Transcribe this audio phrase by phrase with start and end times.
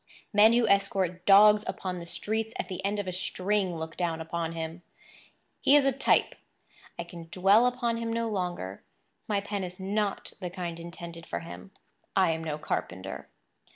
[0.33, 4.19] Men who escort dogs upon the streets at the end of a string look down
[4.19, 4.81] upon him.
[5.59, 6.33] He is a type;
[6.97, 8.81] I can dwell upon him no longer;
[9.27, 11.69] my pen is not the kind intended for him;
[12.17, 13.29] I am no carpenter.